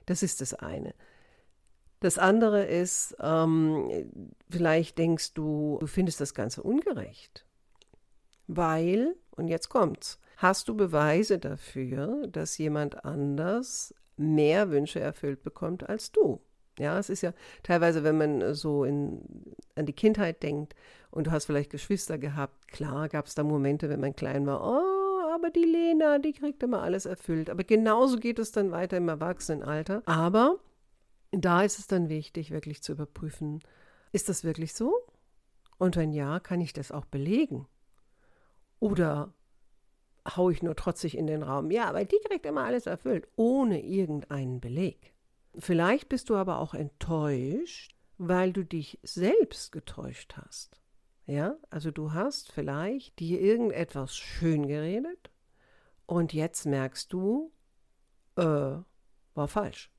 Das 0.06 0.22
ist 0.22 0.40
das 0.40 0.54
eine. 0.54 0.94
Das 2.00 2.18
andere 2.18 2.64
ist, 2.64 3.16
ähm, 3.20 3.90
vielleicht 4.50 4.98
denkst 4.98 5.34
du, 5.34 5.78
du 5.80 5.86
findest 5.86 6.20
das 6.20 6.34
Ganze 6.34 6.62
ungerecht, 6.62 7.46
weil, 8.46 9.14
und 9.30 9.48
jetzt 9.48 9.68
kommt's, 9.68 10.18
hast 10.36 10.68
du 10.68 10.76
Beweise 10.76 11.38
dafür, 11.38 12.26
dass 12.28 12.58
jemand 12.58 13.04
anders 13.04 13.94
mehr 14.16 14.70
Wünsche 14.70 15.00
erfüllt 15.00 15.42
bekommt 15.42 15.88
als 15.88 16.12
du. 16.12 16.40
Ja, 16.78 16.98
es 16.98 17.08
ist 17.08 17.22
ja 17.22 17.32
teilweise, 17.62 18.02
wenn 18.02 18.18
man 18.18 18.54
so 18.54 18.84
in, 18.84 19.22
an 19.76 19.86
die 19.86 19.92
Kindheit 19.92 20.42
denkt 20.42 20.74
und 21.10 21.28
du 21.28 21.30
hast 21.30 21.44
vielleicht 21.44 21.70
Geschwister 21.70 22.18
gehabt, 22.18 22.68
klar 22.68 23.08
gab 23.08 23.26
es 23.26 23.34
da 23.34 23.44
Momente, 23.44 23.88
wenn 23.88 24.00
man 24.00 24.16
klein 24.16 24.46
war, 24.46 24.60
oh, 24.62 25.32
aber 25.34 25.50
die 25.50 25.64
Lena, 25.64 26.18
die 26.18 26.32
kriegt 26.32 26.62
immer 26.62 26.82
alles 26.82 27.06
erfüllt. 27.06 27.50
Aber 27.50 27.64
genauso 27.64 28.18
geht 28.18 28.38
es 28.38 28.52
dann 28.52 28.72
weiter 28.72 28.96
im 28.96 29.08
Erwachsenenalter. 29.08 30.02
Aber 30.06 30.58
da 31.30 31.62
ist 31.62 31.78
es 31.78 31.86
dann 31.86 32.08
wichtig, 32.08 32.50
wirklich 32.50 32.82
zu 32.82 32.92
überprüfen, 32.92 33.60
ist 34.12 34.28
das 34.28 34.44
wirklich 34.44 34.74
so? 34.74 34.94
Und 35.78 35.96
wenn 35.96 36.12
ja, 36.12 36.40
kann 36.40 36.60
ich 36.60 36.72
das 36.72 36.92
auch 36.92 37.04
belegen? 37.04 37.66
Oder 38.78 39.32
haue 40.36 40.52
ich 40.52 40.62
nur 40.62 40.76
trotzig 40.76 41.16
in 41.16 41.26
den 41.26 41.42
Raum, 41.42 41.70
ja, 41.70 41.86
aber 41.86 42.04
die 42.04 42.18
kriegt 42.24 42.46
immer 42.46 42.64
alles 42.64 42.86
erfüllt, 42.86 43.28
ohne 43.36 43.82
irgendeinen 43.82 44.60
Beleg. 44.60 45.13
Vielleicht 45.58 46.08
bist 46.08 46.30
du 46.30 46.36
aber 46.36 46.58
auch 46.58 46.74
enttäuscht, 46.74 47.94
weil 48.18 48.52
du 48.52 48.64
dich 48.64 48.98
selbst 49.02 49.72
getäuscht 49.72 50.34
hast. 50.36 50.80
Ja, 51.26 51.56
also 51.70 51.90
du 51.90 52.12
hast 52.12 52.52
vielleicht 52.52 53.18
dir 53.18 53.40
irgendetwas 53.40 54.14
schön 54.14 54.66
geredet 54.66 55.30
und 56.06 56.32
jetzt 56.34 56.66
merkst 56.66 57.12
du, 57.12 57.50
äh, 58.36 58.42
war 58.42 59.48
falsch. 59.48 59.90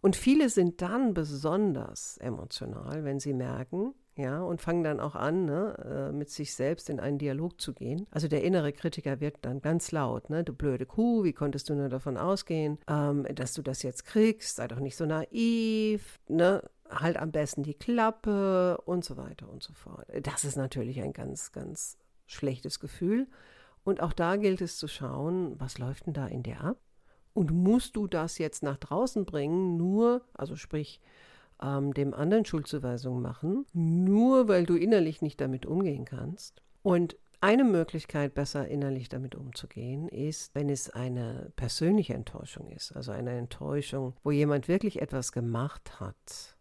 Und 0.00 0.16
viele 0.16 0.48
sind 0.48 0.80
dann 0.80 1.12
besonders 1.12 2.16
emotional, 2.18 3.04
wenn 3.04 3.20
sie 3.20 3.34
merken, 3.34 3.94
ja, 4.20 4.42
und 4.42 4.60
fangen 4.60 4.84
dann 4.84 5.00
auch 5.00 5.14
an, 5.14 5.44
ne, 5.44 6.10
äh, 6.10 6.12
mit 6.12 6.30
sich 6.30 6.54
selbst 6.54 6.90
in 6.90 7.00
einen 7.00 7.18
Dialog 7.18 7.60
zu 7.60 7.72
gehen. 7.72 8.06
Also 8.10 8.28
der 8.28 8.44
innere 8.44 8.72
Kritiker 8.72 9.20
wird 9.20 9.38
dann 9.42 9.60
ganz 9.60 9.92
laut, 9.92 10.30
ne, 10.30 10.44
du 10.44 10.52
blöde 10.52 10.86
Kuh, 10.86 11.24
wie 11.24 11.32
konntest 11.32 11.68
du 11.68 11.74
nur 11.74 11.88
davon 11.88 12.16
ausgehen, 12.16 12.78
ähm, 12.88 13.26
dass 13.34 13.54
du 13.54 13.62
das 13.62 13.82
jetzt 13.82 14.04
kriegst, 14.04 14.56
sei 14.56 14.68
doch 14.68 14.80
nicht 14.80 14.96
so 14.96 15.06
naiv, 15.06 16.20
ne, 16.28 16.62
halt 16.90 17.16
am 17.16 17.32
besten 17.32 17.62
die 17.62 17.74
Klappe 17.74 18.78
und 18.84 19.04
so 19.04 19.16
weiter 19.16 19.48
und 19.48 19.62
so 19.62 19.72
fort. 19.72 20.06
Das 20.22 20.44
ist 20.44 20.56
natürlich 20.56 21.00
ein 21.00 21.12
ganz, 21.12 21.52
ganz 21.52 21.96
schlechtes 22.26 22.80
Gefühl. 22.80 23.28
Und 23.84 24.02
auch 24.02 24.12
da 24.12 24.36
gilt 24.36 24.60
es 24.60 24.76
zu 24.76 24.88
schauen, 24.88 25.58
was 25.58 25.78
läuft 25.78 26.06
denn 26.06 26.12
da 26.12 26.26
in 26.26 26.42
dir 26.42 26.60
ab? 26.60 26.78
Und 27.32 27.52
musst 27.52 27.96
du 27.96 28.06
das 28.06 28.38
jetzt 28.38 28.62
nach 28.62 28.76
draußen 28.76 29.24
bringen, 29.24 29.76
nur, 29.76 30.22
also 30.34 30.56
sprich, 30.56 31.00
ähm, 31.62 31.94
dem 31.94 32.14
anderen 32.14 32.44
Schuldzuweisung 32.44 33.20
machen, 33.20 33.66
nur 33.72 34.48
weil 34.48 34.64
du 34.64 34.76
innerlich 34.76 35.22
nicht 35.22 35.40
damit 35.40 35.66
umgehen 35.66 36.04
kannst. 36.04 36.62
Und 36.82 37.16
eine 37.42 37.64
Möglichkeit, 37.64 38.34
besser 38.34 38.68
innerlich 38.68 39.08
damit 39.08 39.34
umzugehen, 39.34 40.08
ist, 40.08 40.54
wenn 40.54 40.68
es 40.68 40.90
eine 40.90 41.52
persönliche 41.56 42.12
Enttäuschung 42.12 42.68
ist, 42.68 42.92
also 42.92 43.12
eine 43.12 43.30
Enttäuschung, 43.30 44.14
wo 44.22 44.30
jemand 44.30 44.68
wirklich 44.68 45.00
etwas 45.00 45.32
gemacht 45.32 46.00
hat, 46.00 46.56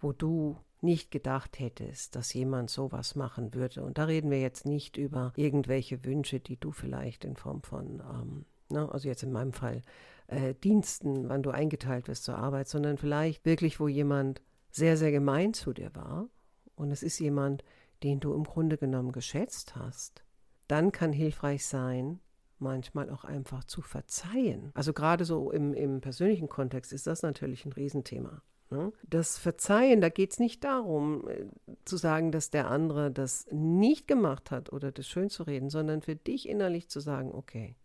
wo 0.00 0.12
du 0.12 0.56
nicht 0.80 1.10
gedacht 1.10 1.58
hättest, 1.58 2.14
dass 2.16 2.32
jemand 2.32 2.70
sowas 2.70 3.16
machen 3.16 3.54
würde. 3.54 3.82
Und 3.82 3.98
da 3.98 4.04
reden 4.04 4.30
wir 4.30 4.40
jetzt 4.40 4.66
nicht 4.66 4.96
über 4.96 5.32
irgendwelche 5.36 6.04
Wünsche, 6.04 6.40
die 6.40 6.58
du 6.58 6.72
vielleicht 6.72 7.24
in 7.24 7.36
Form 7.36 7.62
von, 7.62 8.00
ähm, 8.00 8.44
ne, 8.70 8.90
also 8.90 9.08
jetzt 9.08 9.22
in 9.22 9.32
meinem 9.32 9.52
Fall, 9.52 9.82
äh, 10.26 10.54
Diensten, 10.54 11.28
wann 11.28 11.42
du 11.42 11.50
eingeteilt 11.50 12.08
wirst 12.08 12.24
zur 12.24 12.38
Arbeit, 12.38 12.68
sondern 12.68 12.98
vielleicht 12.98 13.44
wirklich, 13.44 13.80
wo 13.80 13.88
jemand 13.88 14.40
sehr, 14.70 14.96
sehr 14.96 15.12
gemein 15.12 15.54
zu 15.54 15.72
dir 15.72 15.94
war 15.94 16.28
und 16.74 16.90
es 16.90 17.02
ist 17.02 17.18
jemand, 17.18 17.64
den 18.02 18.20
du 18.20 18.34
im 18.34 18.44
Grunde 18.44 18.76
genommen 18.76 19.12
geschätzt 19.12 19.76
hast, 19.76 20.24
dann 20.66 20.92
kann 20.92 21.12
hilfreich 21.12 21.66
sein, 21.66 22.20
manchmal 22.58 23.10
auch 23.10 23.24
einfach 23.24 23.64
zu 23.64 23.82
verzeihen. 23.82 24.70
Also 24.74 24.92
gerade 24.92 25.24
so 25.24 25.50
im, 25.50 25.74
im 25.74 26.00
persönlichen 26.00 26.48
Kontext 26.48 26.92
ist 26.92 27.06
das 27.06 27.22
natürlich 27.22 27.64
ein 27.64 27.72
Riesenthema. 27.72 28.42
Ne? 28.70 28.92
Das 29.08 29.38
Verzeihen, 29.38 30.00
da 30.00 30.08
geht 30.08 30.32
es 30.32 30.38
nicht 30.38 30.64
darum 30.64 31.28
äh, 31.28 31.46
zu 31.84 31.96
sagen, 31.96 32.32
dass 32.32 32.50
der 32.50 32.70
andere 32.70 33.10
das 33.10 33.46
nicht 33.50 34.08
gemacht 34.08 34.50
hat 34.50 34.72
oder 34.72 34.90
das 34.90 35.06
schön 35.06 35.28
zu 35.28 35.42
reden, 35.42 35.70
sondern 35.70 36.02
für 36.02 36.16
dich 36.16 36.48
innerlich 36.48 36.88
zu 36.88 37.00
sagen, 37.00 37.32
okay, 37.32 37.76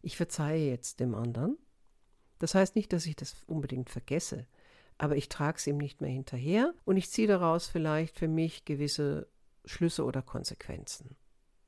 ich 0.00 0.16
verzeihe 0.16 0.70
jetzt 0.70 1.00
dem 1.00 1.14
anderen 1.14 1.58
das 2.42 2.56
heißt 2.56 2.74
nicht, 2.74 2.92
dass 2.92 3.06
ich 3.06 3.14
das 3.14 3.44
unbedingt 3.46 3.88
vergesse, 3.88 4.48
aber 4.98 5.14
ich 5.14 5.28
trage 5.28 5.58
es 5.58 5.66
ihm 5.68 5.78
nicht 5.78 6.00
mehr 6.00 6.10
hinterher 6.10 6.74
und 6.84 6.96
ich 6.96 7.08
ziehe 7.08 7.28
daraus 7.28 7.68
vielleicht 7.68 8.18
für 8.18 8.26
mich 8.26 8.64
gewisse 8.64 9.28
Schlüsse 9.64 10.04
oder 10.04 10.22
Konsequenzen. 10.22 11.14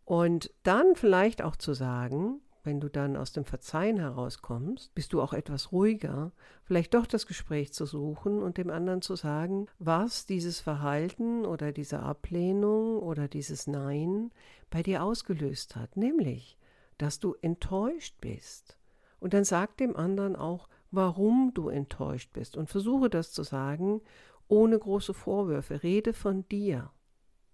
Und 0.04 0.52
dann 0.64 0.96
vielleicht 0.96 1.42
auch 1.42 1.54
zu 1.54 1.74
sagen, 1.74 2.40
wenn 2.64 2.80
du 2.80 2.88
dann 2.88 3.16
aus 3.16 3.30
dem 3.30 3.44
Verzeihen 3.44 3.98
herauskommst, 3.98 4.92
bist 4.96 5.12
du 5.12 5.22
auch 5.22 5.32
etwas 5.32 5.70
ruhiger, 5.70 6.32
vielleicht 6.64 6.94
doch 6.94 7.06
das 7.06 7.26
Gespräch 7.26 7.72
zu 7.72 7.86
suchen 7.86 8.42
und 8.42 8.58
dem 8.58 8.70
anderen 8.70 9.00
zu 9.00 9.14
sagen, 9.14 9.68
was 9.78 10.26
dieses 10.26 10.58
Verhalten 10.58 11.46
oder 11.46 11.70
diese 11.70 12.00
Ablehnung 12.00 12.98
oder 12.98 13.28
dieses 13.28 13.68
Nein 13.68 14.32
bei 14.70 14.82
dir 14.82 15.04
ausgelöst 15.04 15.76
hat, 15.76 15.96
nämlich, 15.96 16.58
dass 16.98 17.20
du 17.20 17.36
enttäuscht 17.42 18.16
bist, 18.20 18.76
und 19.24 19.32
dann 19.32 19.44
sag 19.44 19.78
dem 19.78 19.96
anderen 19.96 20.36
auch, 20.36 20.68
warum 20.90 21.52
du 21.54 21.70
enttäuscht 21.70 22.34
bist 22.34 22.58
und 22.58 22.68
versuche 22.68 23.08
das 23.08 23.32
zu 23.32 23.42
sagen, 23.42 24.02
ohne 24.48 24.78
große 24.78 25.14
Vorwürfe. 25.14 25.82
Rede 25.82 26.12
von 26.12 26.46
dir. 26.50 26.90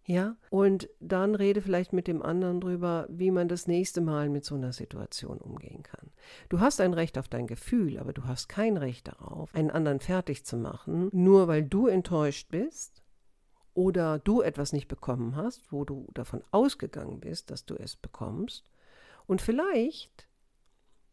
Ja, 0.04 0.34
und 0.50 0.90
dann 0.98 1.36
rede 1.36 1.62
vielleicht 1.62 1.92
mit 1.92 2.08
dem 2.08 2.22
anderen 2.22 2.60
drüber, 2.60 3.06
wie 3.08 3.30
man 3.30 3.46
das 3.46 3.68
nächste 3.68 4.00
Mal 4.00 4.28
mit 4.28 4.44
so 4.44 4.56
einer 4.56 4.72
Situation 4.72 5.38
umgehen 5.38 5.84
kann. 5.84 6.10
Du 6.48 6.58
hast 6.58 6.80
ein 6.80 6.92
Recht 6.92 7.16
auf 7.16 7.28
dein 7.28 7.46
Gefühl, 7.46 8.00
aber 8.00 8.12
du 8.12 8.24
hast 8.24 8.48
kein 8.48 8.76
Recht 8.76 9.06
darauf, 9.06 9.54
einen 9.54 9.70
anderen 9.70 10.00
fertig 10.00 10.44
zu 10.44 10.56
machen, 10.56 11.08
nur 11.12 11.46
weil 11.46 11.62
du 11.62 11.86
enttäuscht 11.86 12.48
bist 12.48 13.04
oder 13.74 14.18
du 14.18 14.40
etwas 14.42 14.72
nicht 14.72 14.88
bekommen 14.88 15.36
hast, 15.36 15.70
wo 15.70 15.84
du 15.84 16.08
davon 16.14 16.42
ausgegangen 16.50 17.20
bist, 17.20 17.52
dass 17.52 17.64
du 17.64 17.76
es 17.76 17.94
bekommst. 17.94 18.68
Und 19.28 19.40
vielleicht 19.40 20.26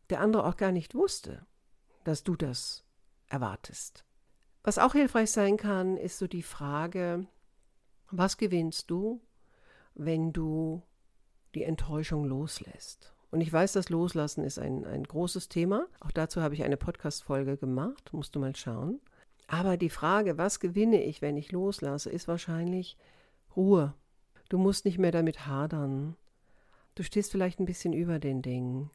der 0.10 0.22
andere 0.22 0.46
auch 0.46 0.58
gar 0.58 0.72
nicht 0.72 0.96
wusste, 0.96 1.46
dass 2.04 2.24
du 2.24 2.36
das 2.36 2.84
erwartest. 3.28 4.06
Was 4.64 4.78
auch 4.78 4.94
hilfreich 4.94 5.32
sein 5.32 5.58
kann, 5.58 5.98
ist 5.98 6.18
so 6.18 6.28
die 6.28 6.44
Frage, 6.44 7.26
was 8.12 8.38
gewinnst 8.38 8.90
du, 8.90 9.22
wenn 9.94 10.34
du 10.34 10.82
die 11.56 11.64
Enttäuschung 11.64 12.26
loslässt? 12.26 13.14
Und 13.30 13.42
ich 13.42 13.52
weiß, 13.52 13.74
das 13.74 13.90
Loslassen 13.90 14.44
ist 14.44 14.58
ein, 14.58 14.86
ein 14.86 15.04
großes 15.04 15.50
Thema. 15.50 15.88
Auch 16.00 16.12
dazu 16.12 16.42
habe 16.42 16.54
ich 16.54 16.64
eine 16.64 16.78
Podcast-Folge 16.78 17.58
gemacht, 17.58 18.14
musst 18.14 18.36
du 18.36 18.40
mal 18.40 18.56
schauen. 18.56 19.02
Aber 19.48 19.78
die 19.78 19.90
Frage, 19.90 20.38
was 20.38 20.60
gewinne 20.60 21.04
ich, 21.04 21.22
wenn 21.22 21.38
ich 21.38 21.52
loslasse, 21.52 22.10
ist 22.10 22.28
wahrscheinlich 22.28 22.98
Ruhe. 23.56 23.94
Du 24.50 24.58
musst 24.58 24.86
nicht 24.86 24.98
mehr 24.98 25.12
damit 25.12 25.46
hadern. 25.46 26.16
Du 26.96 27.04
stehst 27.04 27.32
vielleicht 27.32 27.60
ein 27.60 27.66
bisschen 27.66 27.94
über 27.94 28.20
den 28.20 28.42
Dingen. 28.42 28.92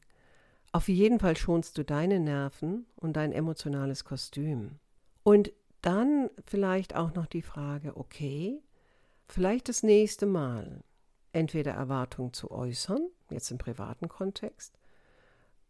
Auf 0.73 0.89
jeden 0.89 1.19
Fall 1.19 1.37
schonst 1.37 1.77
du 1.77 1.83
deine 1.85 2.19
Nerven 2.19 2.87
und 2.95 3.15
dein 3.15 3.31
emotionales 3.31 4.05
Kostüm. 4.05 4.79
Und 5.21 5.53
dann 5.81 6.31
vielleicht 6.47 6.95
auch 6.95 7.13
noch 7.13 7.27
die 7.27 7.43
Frage, 7.43 7.95
okay, 7.95 8.59
vielleicht 9.27 9.69
das 9.69 9.83
nächste 9.83 10.25
Mal 10.25 10.83
entweder 11.31 11.73
Erwartungen 11.73 12.33
zu 12.33 12.49
äußern, 12.49 13.07
jetzt 13.29 13.51
im 13.51 13.59
privaten 13.59 14.09
Kontext 14.09 14.79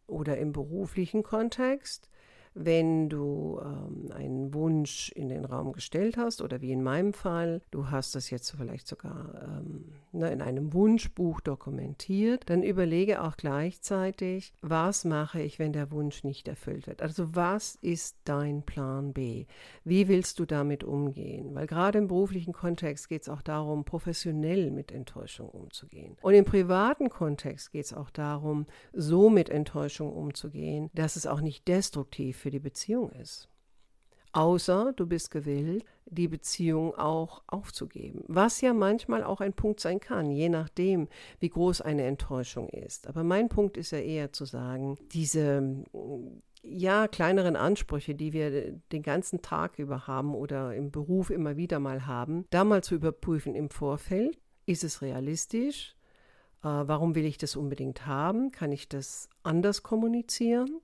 oder 0.08 0.38
im 0.38 0.54
beruflichen 0.54 1.22
Kontext, 1.22 2.10
wenn 2.54 3.10
du 3.10 3.60
ähm, 3.62 4.10
einen 4.14 4.54
Wunsch 4.54 5.12
in 5.12 5.28
den 5.28 5.44
Raum 5.44 5.74
gestellt 5.74 6.16
hast 6.16 6.42
oder 6.42 6.62
wie 6.62 6.72
in 6.72 6.82
meinem 6.82 7.14
Fall, 7.14 7.62
du 7.72 7.90
hast 7.90 8.16
das 8.16 8.30
jetzt 8.30 8.52
vielleicht 8.52 8.88
sogar 8.88 9.34
ähm, 9.44 9.92
ne, 10.14 10.32
in 10.32 10.42
einem 10.42 10.74
Wunschbuch 10.74 11.42
dokumentiert, 11.42 12.50
dann 12.50 12.64
überlege 12.64 13.22
auch 13.22 13.38
gleichzeitig, 13.38 14.54
was 14.62 15.06
mache 15.06 15.42
ich, 15.42 15.60
wenn 15.60 15.74
der 15.74 15.92
Wunsch 15.92 16.24
nicht 16.24 16.48
erfüllt 16.48 16.88
wird. 16.88 17.02
Also 17.02 17.36
was 17.36 17.76
ist 17.82 18.18
dein 18.24 18.64
Plan 18.64 19.14
B? 19.14 19.46
Wie 19.84 20.08
willst 20.08 20.40
du 20.40 20.46
damit 20.46 20.84
umgehen? 20.84 21.56
Weil 21.56 21.68
gerade 21.68 22.00
im 22.00 22.08
beruflichen 22.08 22.54
Kontext 22.54 23.10
geht 23.10 23.24
es 23.24 23.30
auch 23.30 23.42
darum, 23.42 23.86
professionell 23.86 24.72
mit 24.72 24.92
Enttäuschung 24.92 25.50
umzugehen. 25.50 26.18
Und 26.22 26.34
im 26.34 26.46
privaten 26.46 27.10
Kontext 27.10 27.72
geht 27.72 27.86
es 27.86 27.94
auch 27.94 28.10
darum, 28.10 28.66
so 28.94 29.30
mit 29.30 29.50
Enttäuschung 29.50 30.14
umzugehen, 30.14 30.90
dass 30.94 31.16
es 31.16 31.28
auch 31.28 31.42
nicht 31.42 31.68
destruktiv 31.68 32.38
für 32.38 32.52
die 32.52 32.60
Beziehung 32.60 33.12
ist. 33.12 33.50
Außer 34.34 34.94
du 34.94 35.06
bist 35.06 35.30
gewillt, 35.30 35.86
die 36.06 36.28
Beziehung 36.28 36.96
auch 36.96 37.44
aufzugeben. 37.48 38.24
Was 38.28 38.62
ja 38.62 38.74
manchmal 38.74 39.24
auch 39.24 39.42
ein 39.42 39.54
Punkt 39.54 39.80
sein 39.80 40.00
kann, 40.00 40.32
je 40.32 40.50
nachdem, 40.50 41.08
wie 41.40 41.50
groß 41.50 41.82
eine 41.82 42.04
Enttäuschung 42.04 42.68
ist. 42.70 43.08
Aber 43.08 43.24
mein 43.24 43.48
Punkt 43.48 43.78
ist 43.78 43.92
ja 43.92 44.00
eher 44.00 44.34
zu 44.34 44.46
sagen, 44.46 44.98
diese 45.14 45.84
ja, 46.64 47.08
kleineren 47.08 47.56
Ansprüche, 47.56 48.16
die 48.16 48.34
wir 48.34 48.72
den 48.92 49.04
ganzen 49.04 49.42
Tag 49.42 49.78
über 49.78 50.08
haben 50.08 50.34
oder 50.34 50.74
im 50.74 50.92
Beruf 50.92 51.30
immer 51.30 51.58
wieder 51.58 51.80
mal 51.80 52.08
haben, 52.08 52.46
da 52.50 52.64
mal 52.64 52.84
zu 52.84 52.96
überprüfen 52.96 53.54
im 53.54 53.70
Vorfeld. 53.70 54.40
Ist 54.66 54.84
es 54.84 55.02
realistisch? 55.02 55.96
Äh, 56.64 56.68
warum 56.68 57.16
will 57.16 57.26
ich 57.26 57.38
das 57.38 57.56
unbedingt 57.56 58.08
haben? 58.08 58.52
Kann 58.52 58.72
ich 58.72 58.88
das 58.88 59.30
anders 59.44 59.84
kommunizieren? 59.84 60.80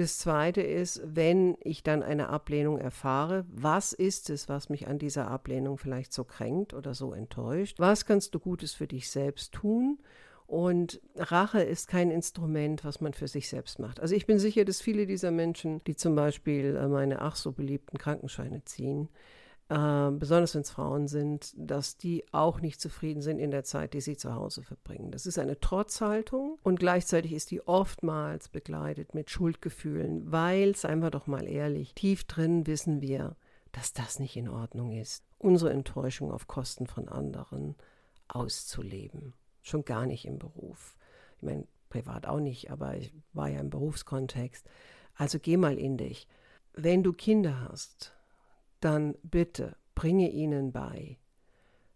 Das 0.00 0.16
Zweite 0.16 0.62
ist, 0.62 1.02
wenn 1.04 1.58
ich 1.60 1.82
dann 1.82 2.02
eine 2.02 2.30
Ablehnung 2.30 2.78
erfahre, 2.78 3.44
was 3.50 3.92
ist 3.92 4.30
es, 4.30 4.48
was 4.48 4.70
mich 4.70 4.88
an 4.88 4.98
dieser 4.98 5.28
Ablehnung 5.28 5.76
vielleicht 5.76 6.14
so 6.14 6.24
kränkt 6.24 6.72
oder 6.72 6.94
so 6.94 7.12
enttäuscht? 7.12 7.78
Was 7.78 8.06
kannst 8.06 8.34
du 8.34 8.38
Gutes 8.38 8.72
für 8.72 8.86
dich 8.86 9.10
selbst 9.10 9.52
tun? 9.52 9.98
Und 10.46 11.02
Rache 11.16 11.60
ist 11.60 11.86
kein 11.86 12.10
Instrument, 12.10 12.82
was 12.82 13.02
man 13.02 13.12
für 13.12 13.28
sich 13.28 13.50
selbst 13.50 13.78
macht. 13.78 14.00
Also 14.00 14.14
ich 14.14 14.24
bin 14.24 14.38
sicher, 14.38 14.64
dass 14.64 14.80
viele 14.80 15.06
dieser 15.06 15.32
Menschen, 15.32 15.84
die 15.84 15.96
zum 15.96 16.14
Beispiel 16.14 16.76
äh, 16.76 16.88
meine 16.88 17.20
ach 17.20 17.36
so 17.36 17.52
beliebten 17.52 17.98
Krankenscheine 17.98 18.64
ziehen, 18.64 19.10
äh, 19.70 20.10
besonders 20.10 20.54
wenn 20.56 20.62
es 20.62 20.70
Frauen 20.70 21.06
sind, 21.06 21.54
dass 21.56 21.96
die 21.96 22.24
auch 22.32 22.60
nicht 22.60 22.80
zufrieden 22.80 23.22
sind 23.22 23.38
in 23.38 23.52
der 23.52 23.62
Zeit, 23.62 23.94
die 23.94 24.00
sie 24.00 24.16
zu 24.16 24.34
Hause 24.34 24.64
verbringen. 24.64 25.12
Das 25.12 25.26
ist 25.26 25.38
eine 25.38 25.60
Trotzhaltung 25.60 26.58
und 26.64 26.80
gleichzeitig 26.80 27.32
ist 27.32 27.52
die 27.52 27.66
oftmals 27.66 28.48
begleitet 28.48 29.14
mit 29.14 29.30
Schuldgefühlen, 29.30 30.32
weil, 30.32 30.74
seien 30.74 30.98
wir 31.00 31.10
doch 31.10 31.28
mal 31.28 31.46
ehrlich, 31.46 31.94
tief 31.94 32.24
drin 32.24 32.66
wissen 32.66 33.00
wir, 33.00 33.36
dass 33.70 33.92
das 33.92 34.18
nicht 34.18 34.36
in 34.36 34.48
Ordnung 34.48 34.90
ist, 34.90 35.22
unsere 35.38 35.70
Enttäuschung 35.70 36.32
auf 36.32 36.48
Kosten 36.48 36.88
von 36.88 37.08
anderen 37.08 37.76
auszuleben. 38.26 39.34
Schon 39.62 39.84
gar 39.84 40.04
nicht 40.04 40.24
im 40.24 40.40
Beruf. 40.40 40.96
Ich 41.36 41.42
meine, 41.42 41.64
privat 41.90 42.26
auch 42.26 42.40
nicht, 42.40 42.72
aber 42.72 42.96
ich 42.96 43.14
war 43.34 43.48
ja 43.48 43.60
im 43.60 43.70
Berufskontext. 43.70 44.68
Also 45.14 45.38
geh 45.38 45.56
mal 45.56 45.78
in 45.78 45.96
dich. 45.96 46.26
Wenn 46.72 47.04
du 47.04 47.12
Kinder 47.12 47.68
hast, 47.68 48.16
dann 48.80 49.14
bitte 49.22 49.76
bringe 49.94 50.30
ihnen 50.30 50.72
bei, 50.72 51.18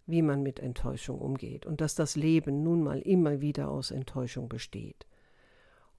wie 0.06 0.22
man 0.22 0.42
mit 0.42 0.60
Enttäuschung 0.60 1.18
umgeht 1.18 1.64
und 1.66 1.80
dass 1.80 1.94
das 1.94 2.16
Leben 2.16 2.62
nun 2.62 2.82
mal 2.82 3.00
immer 3.00 3.40
wieder 3.40 3.70
aus 3.70 3.90
Enttäuschung 3.90 4.48
besteht. 4.48 5.06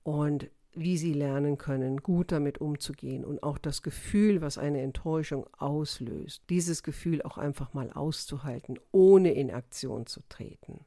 Und 0.04 0.50
wie 0.76 0.98
sie 0.98 1.13
lernen 1.13 1.58
können, 1.58 1.98
gut 2.04 2.32
damit 2.32 2.60
umzugehen 2.60 3.24
und 3.24 3.41
auch 3.43 3.58
das 3.58 3.82
Gefühl, 3.82 4.41
was 4.41 4.58
eine 4.58 4.82
Enttäuschung 4.82 5.48
auslöst, 5.58 6.43
dieses 6.50 6.84
Gefühl 6.84 7.21
auch 7.21 7.38
einfach 7.38 7.74
mal 7.74 7.91
auszuhalten, 7.91 8.78
ohne 8.91 9.34
in 9.34 9.52
Aktion 9.52 10.06
zu 10.06 10.19
treten 10.28 10.86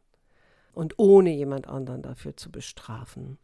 und 0.75 0.99
ohne 0.99 1.31
jemand 1.31 1.67
anderen 1.69 2.03
dafür 2.03 2.37
zu 2.37 2.53
bestrafen, 2.53 3.39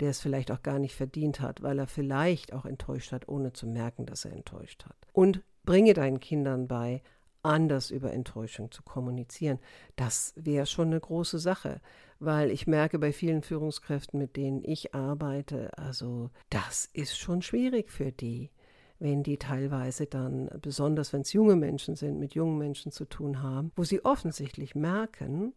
der 0.00 0.10
es 0.10 0.20
vielleicht 0.20 0.52
auch 0.52 0.62
gar 0.62 0.78
nicht 0.78 0.94
verdient 0.94 1.40
hat, 1.40 1.62
weil 1.62 1.80
er 1.80 1.88
vielleicht 1.88 2.52
auch 2.52 2.64
enttäuscht 2.64 3.10
hat, 3.10 3.28
ohne 3.28 3.52
zu 3.52 3.66
merken, 3.66 4.06
dass 4.06 4.24
er 4.24 4.32
enttäuscht 4.32 4.84
hat. 4.84 4.96
Und 5.12 5.42
Bringe 5.68 5.92
deinen 5.92 6.18
Kindern 6.18 6.66
bei, 6.66 7.02
anders 7.42 7.90
über 7.90 8.10
Enttäuschung 8.10 8.70
zu 8.70 8.82
kommunizieren. 8.82 9.58
Das 9.96 10.32
wäre 10.34 10.64
schon 10.64 10.86
eine 10.86 10.98
große 10.98 11.38
Sache, 11.38 11.82
weil 12.18 12.50
ich 12.50 12.66
merke 12.66 12.98
bei 12.98 13.12
vielen 13.12 13.42
Führungskräften, 13.42 14.18
mit 14.18 14.38
denen 14.38 14.64
ich 14.64 14.94
arbeite, 14.94 15.76
also 15.76 16.30
das 16.48 16.88
ist 16.94 17.18
schon 17.18 17.42
schwierig 17.42 17.90
für 17.90 18.12
die, 18.12 18.50
wenn 18.98 19.22
die 19.22 19.36
teilweise 19.36 20.06
dann, 20.06 20.48
besonders 20.62 21.12
wenn 21.12 21.20
es 21.20 21.34
junge 21.34 21.54
Menschen 21.54 21.96
sind, 21.96 22.18
mit 22.18 22.34
jungen 22.34 22.56
Menschen 22.56 22.90
zu 22.90 23.04
tun 23.04 23.42
haben, 23.42 23.70
wo 23.76 23.84
sie 23.84 24.02
offensichtlich 24.06 24.74
merken, 24.74 25.52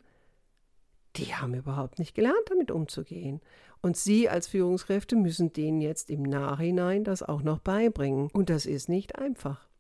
die 1.16 1.34
haben 1.36 1.54
überhaupt 1.54 2.00
nicht 2.00 2.16
gelernt, 2.16 2.50
damit 2.50 2.70
umzugehen. 2.70 3.40
Und 3.82 3.96
Sie 3.96 4.28
als 4.28 4.48
Führungskräfte 4.48 5.16
müssen 5.16 5.54
denen 5.54 5.80
jetzt 5.80 6.10
im 6.10 6.24
Nachhinein 6.24 7.06
das 7.06 7.24
auch 7.24 7.44
noch 7.44 7.60
beibringen. 7.60 8.30
Und 8.34 8.50
das 8.50 8.66
ist 8.66 8.90
nicht 8.90 9.18
einfach. 9.18 9.71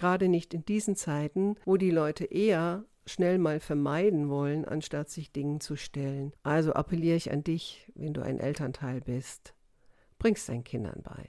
Gerade 0.00 0.28
nicht 0.28 0.54
in 0.54 0.64
diesen 0.64 0.96
Zeiten, 0.96 1.56
wo 1.66 1.76
die 1.76 1.90
Leute 1.90 2.24
eher 2.24 2.86
schnell 3.04 3.36
mal 3.36 3.60
vermeiden 3.60 4.30
wollen, 4.30 4.64
anstatt 4.64 5.10
sich 5.10 5.30
Dingen 5.30 5.60
zu 5.60 5.76
stellen. 5.76 6.32
Also 6.42 6.72
appelliere 6.72 7.18
ich 7.18 7.30
an 7.30 7.44
dich, 7.44 7.86
wenn 7.94 8.14
du 8.14 8.22
ein 8.22 8.40
Elternteil 8.40 9.02
bist, 9.02 9.52
bring's 10.18 10.46
deinen 10.46 10.64
Kindern 10.64 11.02
bei. 11.02 11.28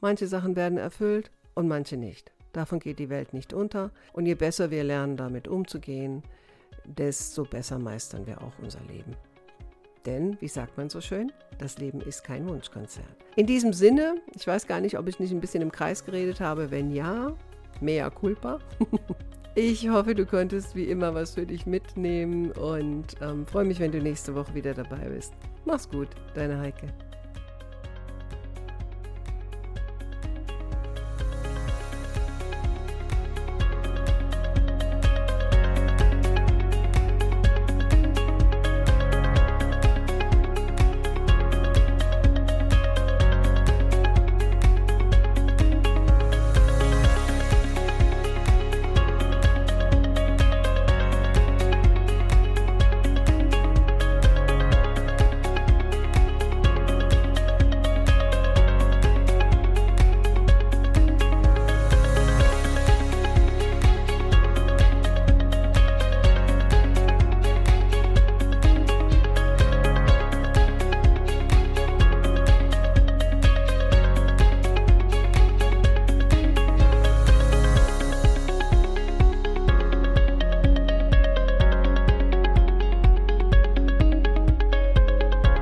Manche 0.00 0.28
Sachen 0.28 0.54
werden 0.54 0.78
erfüllt 0.78 1.32
und 1.56 1.66
manche 1.66 1.96
nicht. 1.96 2.30
Davon 2.52 2.78
geht 2.78 3.00
die 3.00 3.10
Welt 3.10 3.32
nicht 3.32 3.52
unter. 3.52 3.90
Und 4.12 4.26
je 4.26 4.36
besser 4.36 4.70
wir 4.70 4.84
lernen, 4.84 5.16
damit 5.16 5.48
umzugehen, 5.48 6.22
desto 6.84 7.42
besser 7.42 7.80
meistern 7.80 8.28
wir 8.28 8.40
auch 8.42 8.56
unser 8.60 8.84
Leben. 8.84 9.16
Denn, 10.06 10.36
wie 10.40 10.48
sagt 10.48 10.76
man 10.76 10.88
so 10.88 11.00
schön, 11.00 11.32
das 11.58 11.78
Leben 11.78 12.00
ist 12.00 12.24
kein 12.24 12.48
Wunschkonzert. 12.48 13.06
In 13.36 13.46
diesem 13.46 13.72
Sinne, 13.72 14.16
ich 14.34 14.46
weiß 14.46 14.66
gar 14.66 14.80
nicht, 14.80 14.98
ob 14.98 15.08
ich 15.08 15.18
nicht 15.18 15.32
ein 15.32 15.40
bisschen 15.40 15.62
im 15.62 15.72
Kreis 15.72 16.04
geredet 16.04 16.40
habe. 16.40 16.70
Wenn 16.70 16.90
ja, 16.90 17.32
mea 17.80 18.10
culpa. 18.10 18.58
ich 19.54 19.88
hoffe, 19.88 20.14
du 20.14 20.26
konntest 20.26 20.74
wie 20.74 20.84
immer 20.84 21.14
was 21.14 21.34
für 21.34 21.46
dich 21.46 21.66
mitnehmen 21.66 22.52
und 22.52 23.16
ähm, 23.20 23.46
freue 23.46 23.64
mich, 23.64 23.80
wenn 23.80 23.92
du 23.92 24.00
nächste 24.00 24.34
Woche 24.34 24.54
wieder 24.54 24.74
dabei 24.74 25.08
bist. 25.08 25.32
Mach's 25.64 25.88
gut, 25.88 26.08
deine 26.34 26.58
Heike. 26.58 26.86